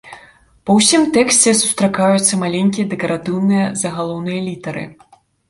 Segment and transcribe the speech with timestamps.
[0.69, 4.83] Па ўсім тэксце сустракаюцца маленькія дэкаратыўныя загалоўныя літары.